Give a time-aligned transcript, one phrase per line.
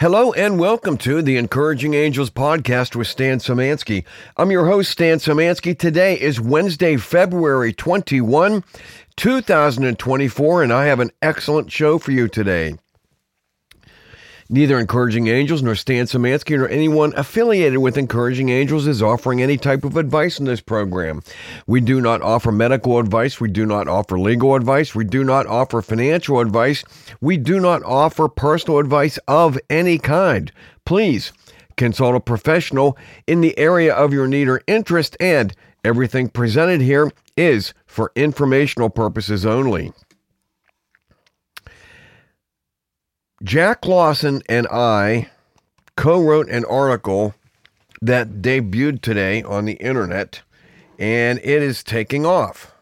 [0.00, 4.06] Hello and welcome to the Encouraging Angels podcast with Stan Samansky.
[4.38, 5.78] I'm your host, Stan Samansky.
[5.78, 8.64] Today is Wednesday, February 21,
[9.16, 12.78] 2024, and I have an excellent show for you today.
[14.52, 19.56] Neither Encouraging Angels nor Stan Samansky nor anyone affiliated with Encouraging Angels is offering any
[19.56, 21.22] type of advice in this program.
[21.68, 23.40] We do not offer medical advice.
[23.40, 24.92] We do not offer legal advice.
[24.92, 26.82] We do not offer financial advice.
[27.20, 30.50] We do not offer personal advice of any kind.
[30.84, 31.32] Please
[31.76, 37.12] consult a professional in the area of your need or interest, and everything presented here
[37.36, 39.92] is for informational purposes only.
[43.42, 45.30] Jack Lawson and I
[45.96, 47.34] co wrote an article
[48.02, 50.42] that debuted today on the internet,
[50.98, 52.74] and it is taking off.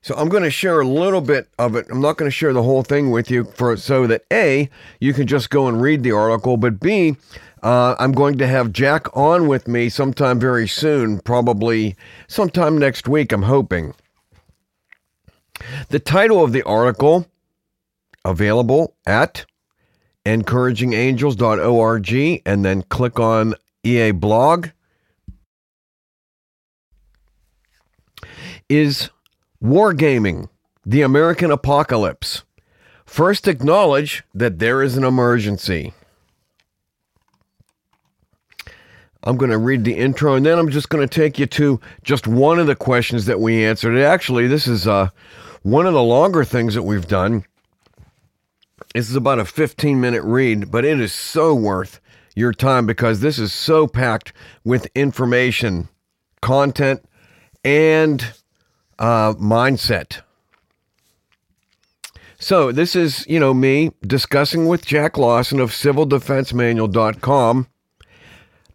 [0.00, 1.86] So I'm going to share a little bit of it.
[1.90, 4.70] I'm not going to share the whole thing with you for so that A,
[5.00, 7.16] you can just go and read the article, but B,
[7.64, 11.96] uh, I'm going to have Jack on with me sometime very soon, probably
[12.28, 13.94] sometime next week, I'm hoping.
[15.88, 17.26] The title of the article
[18.24, 19.44] available at
[20.24, 24.68] encouragingangels.org and then click on EA blog
[28.68, 29.10] is
[29.62, 30.48] Wargaming,
[30.84, 32.44] the American Apocalypse.
[33.04, 35.92] First, acknowledge that there is an emergency.
[39.24, 41.80] I'm going to read the intro and then I'm just going to take you to
[42.02, 43.96] just one of the questions that we answered.
[43.98, 45.10] Actually, this is uh,
[45.62, 47.44] one of the longer things that we've done.
[48.94, 52.00] This is about a 15 minute read, but it is so worth
[52.34, 54.32] your time because this is so packed
[54.64, 55.88] with information,
[56.40, 57.04] content,
[57.64, 58.32] and
[58.98, 60.22] uh, mindset.
[62.38, 67.68] So, this is, you know, me discussing with Jack Lawson of civildefensemanual.com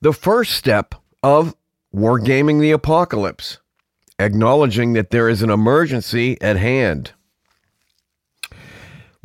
[0.00, 1.54] the first step of
[1.92, 3.58] wargaming the apocalypse,
[4.20, 7.12] acknowledging that there is an emergency at hand.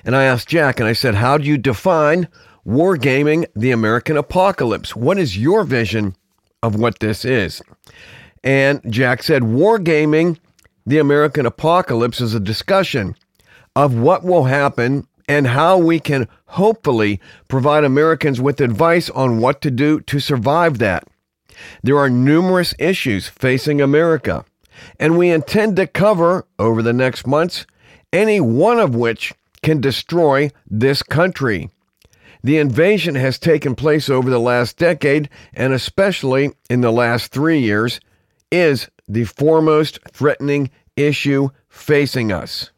[0.04, 2.28] And I asked Jack, and I said, How do you define
[2.66, 4.94] wargaming the American apocalypse?
[4.94, 6.14] What is your vision
[6.62, 7.62] of what this is?
[8.44, 10.38] And Jack said, Wargaming
[10.84, 13.16] the American apocalypse is a discussion
[13.74, 19.60] of what will happen and how we can hopefully provide Americans with advice on what
[19.62, 21.06] to do to survive that.
[21.82, 24.44] There are numerous issues facing America,
[24.98, 27.66] and we intend to cover over the next months
[28.12, 31.70] any one of which can destroy this country.
[32.42, 37.58] The invasion has taken place over the last decade, and especially in the last three
[37.58, 38.00] years,
[38.52, 42.70] is the foremost threatening issue facing us.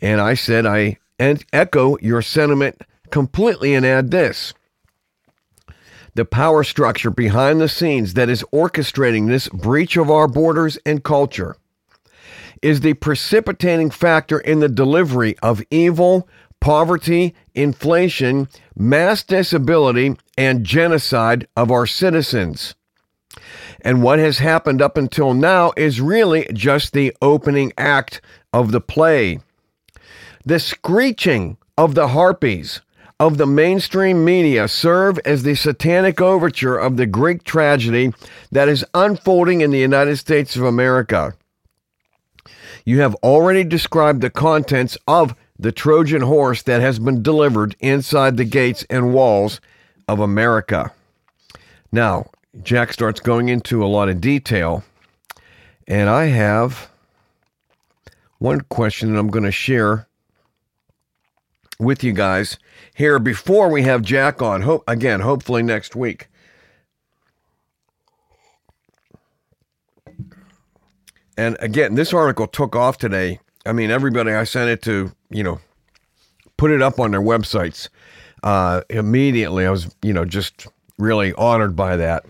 [0.00, 4.54] And I said, I echo your sentiment completely and add this
[6.14, 11.04] the power structure behind the scenes that is orchestrating this breach of our borders and
[11.04, 11.56] culture
[12.62, 16.28] is the precipitating factor in the delivery of evil,
[16.60, 22.74] poverty, inflation, mass disability, and genocide of our citizens.
[23.80, 28.20] And what has happened up until now is really just the opening act
[28.52, 29.38] of the play.
[30.44, 32.80] The screeching of the harpies
[33.20, 38.12] of the mainstream media serve as the satanic overture of the Greek tragedy
[38.52, 41.34] that is unfolding in the United States of America.
[42.84, 48.36] You have already described the contents of the Trojan horse that has been delivered inside
[48.36, 49.60] the gates and walls
[50.06, 50.92] of America.
[51.90, 52.30] Now,
[52.62, 54.84] Jack starts going into a lot of detail,
[55.86, 56.88] And I have
[58.38, 60.06] one question that I'm going to share
[61.78, 62.58] with you guys
[62.98, 64.62] here before we have Jack on.
[64.62, 66.26] Hope again, hopefully next week.
[71.36, 73.38] And again, this article took off today.
[73.64, 75.60] I mean, everybody I sent it to, you know,
[76.56, 77.88] put it up on their websites
[78.42, 79.64] uh, immediately.
[79.64, 80.66] I was, you know, just
[80.98, 82.26] really honored by that.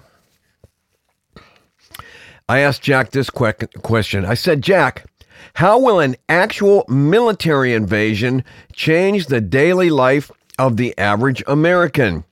[2.47, 4.27] I asked Jack this quick question.
[4.27, 5.07] I said, Jack,
[5.55, 8.45] how will an actual military invasion
[8.75, 12.25] change the daily life of the average American?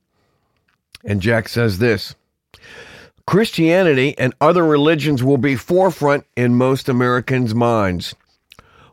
[1.03, 2.15] And Jack says this
[3.25, 8.15] Christianity and other religions will be forefront in most Americans' minds.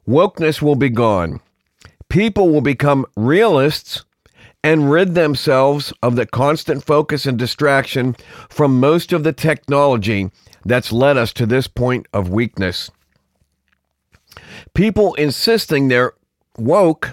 [0.08, 1.40] Wokeness will be gone.
[2.08, 4.04] People will become realists
[4.62, 8.16] and rid themselves of the constant focus and distraction
[8.48, 10.30] from most of the technology
[10.64, 12.90] that's led us to this point of weakness.
[14.74, 16.14] People insisting they're
[16.56, 17.10] woke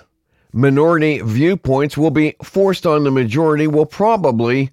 [0.53, 4.71] minority viewpoints will be forced on the majority will probably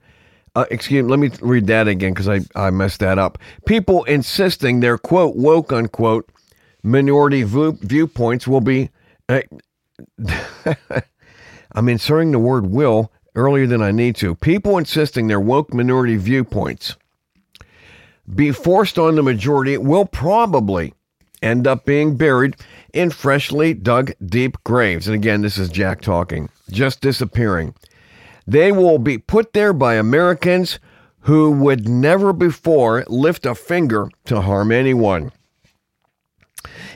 [0.55, 3.39] uh, excuse me, let me read that again because I, I messed that up.
[3.65, 6.29] People insisting their quote woke unquote
[6.83, 8.91] minority view, viewpoints will be.
[9.29, 9.43] Uh,
[11.73, 14.35] I'm inserting the word will earlier than I need to.
[14.35, 16.97] People insisting their woke minority viewpoints
[18.35, 20.93] be forced on the majority will probably
[21.41, 22.57] end up being buried
[22.99, 25.07] in freshly dug deep graves.
[25.07, 27.75] And again, this is Jack talking, just disappearing.
[28.45, 30.81] They will be put there by Americans
[31.21, 35.31] who would never before lift a finger to harm anyone.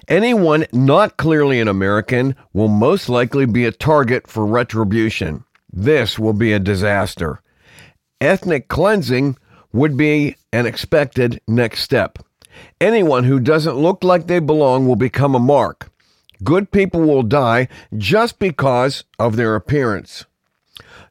[0.08, 5.44] Anyone not clearly an American will most likely be a target for retribution.
[5.72, 7.40] This will be a disaster.
[8.20, 9.36] Ethnic cleansing
[9.72, 12.18] would be an expected next step.
[12.80, 15.91] Anyone who doesn't look like they belong will become a mark.
[16.42, 20.24] Good people will die just because of their appearance.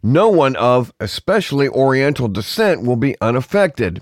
[0.04, 4.02] No one of especially Oriental descent will be unaffected.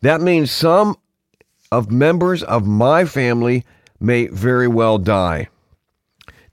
[0.00, 0.96] That means some
[1.72, 3.64] of members of my family
[3.98, 5.48] may very well die.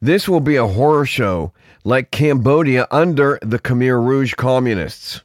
[0.01, 5.21] This will be a horror show like Cambodia under the Khmer Rouge communists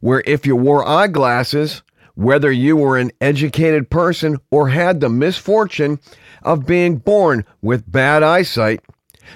[0.00, 1.82] where if you wore eyeglasses,
[2.14, 5.98] whether you were an educated person or had the misfortune
[6.42, 8.80] of being born with bad eyesight,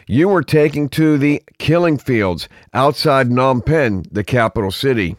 [0.06, 5.16] you were taken to the killing fields outside Phnom Penh, the capital city.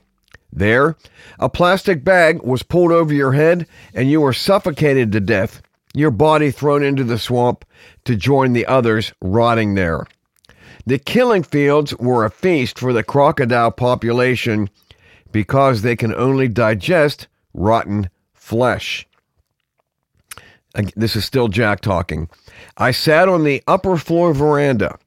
[0.52, 0.96] There,
[1.40, 5.62] a plastic bag was pulled over your head and you were suffocated to death,
[5.94, 7.66] your body thrown into the swamp
[8.06, 10.06] to join the others rotting there.
[10.86, 14.70] The killing fields were a feast for the crocodile population
[15.32, 19.08] because they can only digest rotten flesh.
[20.96, 22.30] This is still Jack talking.
[22.78, 24.98] I sat on the upper floor veranda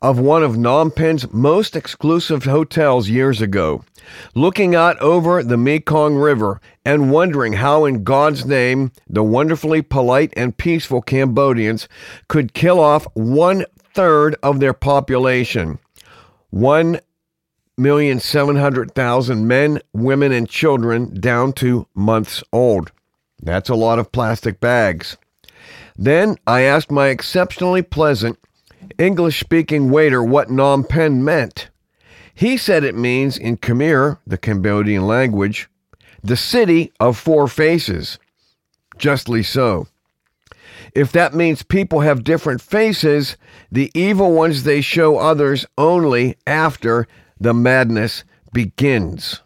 [0.00, 3.84] of one of Phnom Penh's most exclusive hotels years ago,
[4.34, 10.32] looking out over the Mekong River and wondering how, in God's name, the wonderfully polite
[10.36, 11.88] and peaceful Cambodians
[12.28, 13.64] could kill off one
[13.94, 15.78] third of their population.
[16.50, 17.00] One
[17.76, 22.92] million seven hundred thousand men, women, and children down to months old.
[23.42, 25.16] That's a lot of plastic bags.
[25.96, 28.38] Then I asked my exceptionally pleasant
[28.98, 31.70] English speaking waiter what Phnom Penh meant.
[32.34, 35.68] He said it means in Khmer, the Cambodian language,
[36.22, 38.18] the city of four faces.
[38.98, 39.88] Justly so.
[40.94, 43.36] If that means people have different faces,
[43.70, 47.06] the evil ones they show others only after
[47.38, 49.42] the madness begins.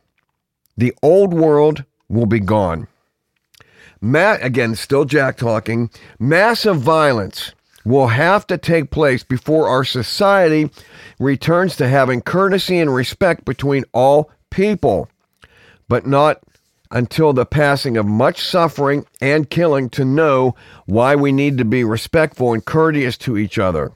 [0.77, 2.89] The old world will be gone.
[4.01, 5.91] Matt, again, still Jack talking.
[6.19, 7.53] Massive violence
[7.85, 10.71] will have to take place before our society
[11.19, 15.09] returns to having courtesy and respect between all people,
[15.89, 16.43] but not
[16.91, 20.55] until the passing of much suffering and killing to know
[20.87, 23.93] why we need to be respectful and courteous to each other.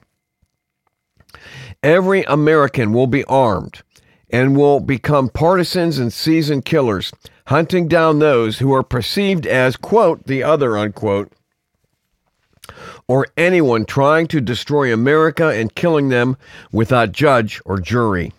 [1.83, 3.81] Every American will be armed
[4.29, 7.11] and will become partisans and seasoned killers,
[7.47, 11.31] hunting down those who are perceived as, quote, the other, unquote,
[13.07, 16.37] or anyone trying to destroy America and killing them
[16.71, 18.33] without judge or jury.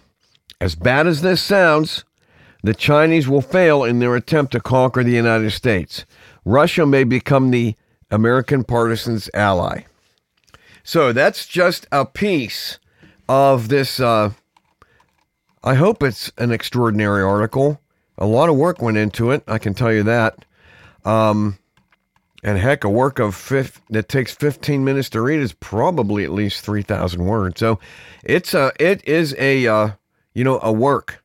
[0.61, 2.05] As bad as this sounds,
[2.63, 6.05] the Chinese will fail in their attempt to conquer the United States.
[6.45, 7.77] Russia may become the
[8.11, 9.83] American partisans' ally.
[10.83, 12.79] So that's just a piece
[13.29, 14.31] of this uh,
[15.67, 17.81] I hope it's an extraordinary article.
[18.19, 20.45] A lot of work went into it, I can tell you that.
[21.05, 21.59] Um,
[22.43, 26.31] And heck, a work of fifth that takes 15 minutes to read is probably at
[26.31, 27.59] least 3,000 words.
[27.59, 27.81] So
[28.23, 29.91] it's a, it is a, uh,
[30.33, 31.25] you know, a work.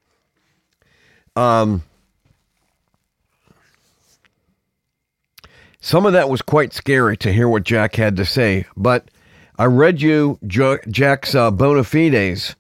[1.36, 1.84] Um,
[5.80, 9.10] some of that was quite scary to hear what Jack had to say, but
[9.58, 12.56] I read you Jack's uh, bona fides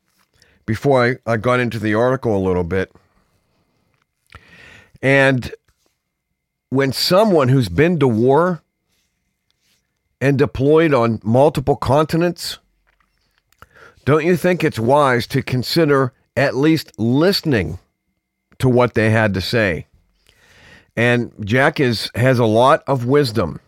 [0.67, 2.91] before I, I got into the article a little bit.
[5.01, 5.51] And
[6.69, 8.61] when someone who's been to war
[10.19, 12.59] and deployed on multiple continents,
[14.05, 17.79] don't you think it's wise to consider at least listening
[18.59, 19.87] to what they had to say?
[20.95, 23.59] And Jack is has a lot of wisdom.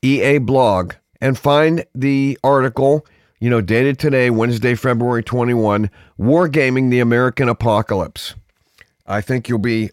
[0.00, 3.06] EA blog and find the article,
[3.38, 8.34] you know, dated today, Wednesday, February 21, Wargaming the American Apocalypse.
[9.06, 9.90] I think you'll be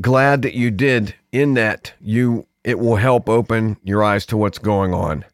[0.00, 4.58] glad that you did in that you it will help open your eyes to what's
[4.58, 5.26] going on.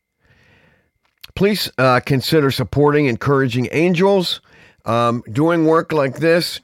[1.35, 4.41] Please uh, consider supporting encouraging angels.
[4.85, 6.61] Um, doing work like this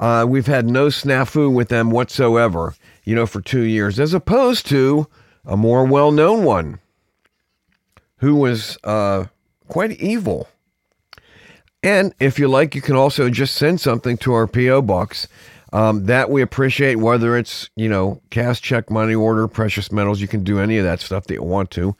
[0.00, 2.74] Uh, we've had no snafu with them whatsoever,
[3.04, 5.06] you know, for two years, as opposed to
[5.44, 6.80] a more well known one
[8.18, 9.26] who was uh,
[9.68, 10.48] quite evil.
[11.82, 14.82] And if you like, you can also just send something to our P.O.
[14.82, 15.28] box.
[15.72, 20.20] Um, that we appreciate, whether it's, you know, cash, check, money order, precious metals.
[20.20, 21.96] You can do any of that stuff that you want to.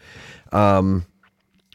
[0.52, 1.04] Um,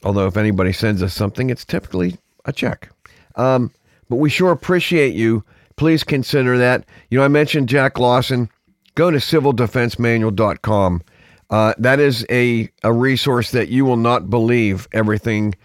[0.04, 2.90] Although, if anybody sends us something, it's typically a check.
[3.36, 3.72] Um,
[4.08, 5.44] but we sure appreciate you.
[5.76, 6.86] Please consider that.
[7.10, 8.50] You know, I mentioned Jack Lawson.
[8.96, 11.02] Go to civildefensemanual.com.
[11.50, 15.56] Uh, that is a, a resource that you will not believe everything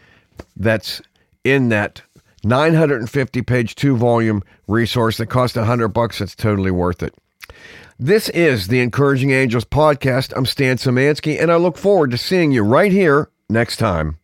[0.56, 1.02] that's
[1.44, 2.02] in that
[2.42, 6.20] 950 page, two volume resource that costs 100 bucks.
[6.20, 7.14] It's totally worth it.
[7.98, 10.32] This is the Encouraging Angels podcast.
[10.36, 14.18] I'm Stan Szymanski, and I look forward to seeing you right here next time.